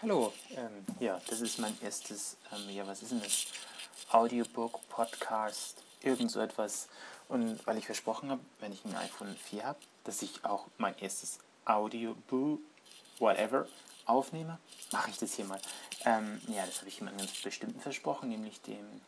Hallo, 0.00 0.32
ähm, 0.50 0.86
ja, 1.00 1.20
das 1.28 1.40
ist 1.40 1.58
mein 1.58 1.76
erstes, 1.82 2.36
ähm, 2.52 2.70
ja, 2.70 2.86
was 2.86 3.02
ist 3.02 3.10
denn 3.10 3.20
das? 3.20 3.46
Audiobook, 4.10 4.88
Podcast, 4.88 5.82
irgend 6.02 6.30
so 6.30 6.38
etwas. 6.38 6.86
Und 7.28 7.66
weil 7.66 7.78
ich 7.78 7.86
versprochen 7.86 8.30
habe, 8.30 8.40
wenn 8.60 8.72
ich 8.72 8.84
ein 8.84 8.94
iPhone 8.94 9.34
4 9.34 9.64
habe, 9.64 9.78
dass 10.04 10.22
ich 10.22 10.44
auch 10.44 10.68
mein 10.78 10.96
erstes 11.00 11.40
Audiobook, 11.64 12.60
whatever, 13.18 13.66
aufnehme, 14.04 14.60
mache 14.92 15.10
ich 15.10 15.18
das 15.18 15.34
hier 15.34 15.46
mal. 15.46 15.60
Ähm, 16.04 16.40
ja, 16.46 16.64
das 16.64 16.78
habe 16.78 16.88
ich 16.88 16.98
jemandem 16.98 17.26
ganz 17.26 17.42
bestimmten 17.42 17.80
versprochen, 17.80 18.28
nämlich 18.28 18.62
dem 18.62 19.00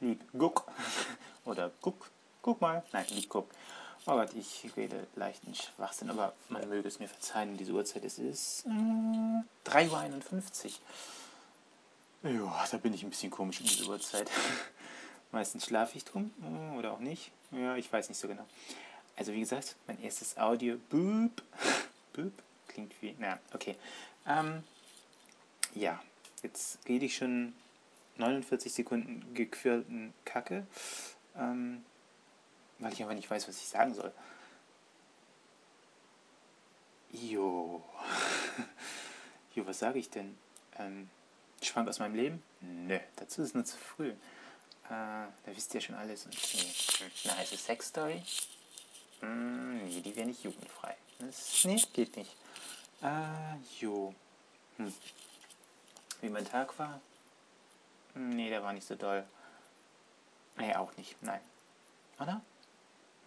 Lieb 0.00 0.24
Guck 0.32 0.64
oder 1.44 1.70
Guck, 1.82 2.10
guck 2.40 2.58
mal, 2.62 2.82
nein, 2.92 3.04
Lieb 3.10 3.28
Guck. 3.28 3.50
Oh 4.06 4.12
Gott, 4.12 4.32
ich 4.34 4.70
rede 4.76 5.06
leichten 5.14 5.54
Schwachsinn, 5.54 6.08
aber 6.10 6.32
man 6.48 6.66
möge 6.68 6.88
es 6.88 6.98
mir 6.98 7.08
verzeihen, 7.08 7.58
diese 7.58 7.72
Uhrzeit 7.72 8.04
es 8.04 8.18
ist 8.18 8.64
äh, 8.66 9.68
3.51 9.70 10.72
Uhr. 12.22 12.30
Ja, 12.30 12.64
da 12.70 12.76
bin 12.78 12.94
ich 12.94 13.02
ein 13.02 13.10
bisschen 13.10 13.30
komisch 13.30 13.60
um 13.60 13.66
diese 13.66 13.86
Uhrzeit. 13.86 14.30
Meistens 15.32 15.66
schlafe 15.66 15.98
ich 15.98 16.04
drum 16.04 16.30
äh, 16.42 16.78
oder 16.78 16.92
auch 16.92 16.98
nicht. 16.98 17.30
Ja, 17.50 17.76
ich 17.76 17.92
weiß 17.92 18.08
nicht 18.08 18.18
so 18.18 18.26
genau. 18.26 18.46
Also 19.16 19.32
wie 19.34 19.40
gesagt, 19.40 19.76
mein 19.86 20.00
erstes 20.02 20.38
Audio. 20.38 20.76
Boop. 20.88 21.42
Boop. 22.14 22.32
Klingt 22.68 22.94
wie. 23.02 23.14
Na, 23.18 23.38
okay. 23.52 23.76
Ähm, 24.26 24.64
ja, 25.74 26.00
jetzt 26.42 26.78
rede 26.88 27.04
ich 27.04 27.16
schon 27.16 27.52
49 28.16 28.72
Sekunden 28.72 29.34
gequirlten 29.34 30.14
Kacke. 30.24 30.66
Ähm, 31.36 31.84
weil 32.80 32.92
ich 32.92 33.00
einfach 33.00 33.14
nicht 33.14 33.30
weiß, 33.30 33.46
was 33.48 33.56
ich 33.56 33.68
sagen 33.68 33.94
soll. 33.94 34.12
Jo. 37.12 37.82
jo, 39.54 39.66
was 39.66 39.78
sage 39.78 39.98
ich 39.98 40.10
denn? 40.10 40.36
Ähm, 40.78 41.08
Schwank 41.62 41.88
aus 41.88 41.98
meinem 41.98 42.14
Leben? 42.14 42.42
Nö, 42.60 42.98
dazu 43.16 43.42
ist 43.42 43.48
es 43.48 43.54
nur 43.54 43.64
zu 43.64 43.76
früh. 43.76 44.10
Äh, 44.10 44.16
da 44.88 45.30
wisst 45.46 45.74
ihr 45.74 45.80
schon 45.80 45.94
alles. 45.94 46.24
Und, 46.24 46.34
nee. 46.54 47.10
Eine 47.24 47.38
heiße 47.38 47.56
Sexstory? 47.56 48.22
Mm, 49.20 49.84
nee, 49.84 50.00
die 50.00 50.16
wäre 50.16 50.26
nicht 50.26 50.42
jugendfrei. 50.42 50.96
Das, 51.18 51.64
nee, 51.64 51.82
geht 51.92 52.16
nicht. 52.16 52.34
Äh, 53.02 53.56
jo. 53.78 54.14
Hm. 54.76 54.92
Wie 56.20 56.28
mein 56.28 56.46
Tag 56.46 56.78
war? 56.78 57.00
Nee, 58.14 58.50
der 58.50 58.62
war 58.62 58.72
nicht 58.72 58.86
so 58.86 58.94
doll. 58.94 59.24
Nee, 60.56 60.74
auch 60.74 60.96
nicht. 60.96 61.22
Nein. 61.22 61.40
Oder? 62.18 62.40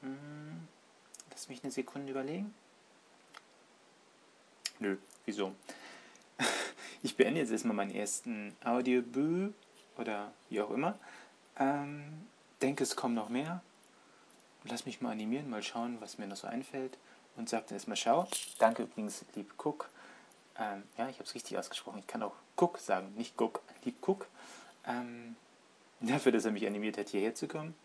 Hm, 0.04 0.68
lass 1.32 1.50
mich 1.50 1.64
eine 1.64 1.72
Sekunde 1.72 2.12
überlegen. 2.12 2.54
Nö, 4.80 4.98
wieso? 5.26 5.56
Ich 7.06 7.18
beende 7.18 7.42
jetzt 7.42 7.52
erstmal 7.52 7.76
meinen 7.76 7.94
ersten 7.94 8.56
Audioboo 8.64 9.54
oder 9.98 10.32
wie 10.50 10.62
auch 10.62 10.72
immer. 10.72 10.98
Ähm, 11.60 12.02
denke, 12.62 12.84
es 12.84 12.95
kommen 12.95 13.14
noch 13.14 13.28
mehr. 13.28 13.62
Lass 14.64 14.86
mich 14.86 15.02
mal 15.02 15.12
animieren, 15.12 15.50
mal 15.50 15.62
schauen, 15.62 15.98
was 16.00 16.17
mir 16.17 16.28
noch 16.28 16.38
so 16.38 16.48
einfällt. 16.48 16.98
Und 17.36 17.50
sag 17.50 17.67
dann 17.67 17.76
erstmal 17.76 17.98
Schau. 17.98 18.26
Danke 18.58 18.84
übrigens, 18.84 19.26
lieb 19.36 19.54
Cook. 19.58 19.90
Ähm, 20.58 20.84
ja, 20.98 21.10
ich 21.10 21.16
habe 21.16 21.26
es 21.26 21.36
richtig 21.36 21.58
ausgesprochen. 21.58 22.00
Ich 22.00 22.08
kann 22.08 22.23
auch 22.23 22.36
Cook 22.56 22.78
sagen, 22.78 23.14
nicht 23.16 23.40
Cook. 23.40 23.62
Lieb 23.84 23.98
Cook. 24.08 24.28
Ähm, 24.88 25.36
dafür, 26.00 26.32
dass 26.32 26.45
er 26.45 26.52
mich 26.52 26.66
animiert 26.66 26.98
hat, 26.98 27.10
hierher 27.10 27.36
zu 27.36 27.50
kommen. 27.50 27.76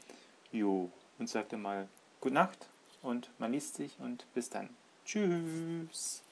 Jo, 0.53 0.93
und 1.19 1.29
sagte 1.29 1.57
mal 1.57 1.89
Gute 2.21 2.35
Nacht 2.35 2.67
und 3.03 3.31
man 3.39 3.53
liest 3.53 3.77
sich 3.77 3.97
und 4.01 4.27
bis 4.35 4.51
dann. 4.51 4.71
Tschüss. 5.05 6.23